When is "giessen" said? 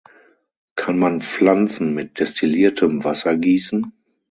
3.37-3.93